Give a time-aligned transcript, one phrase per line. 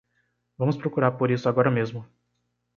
[0.59, 2.01] Vamos procurar por isso agora mesmo.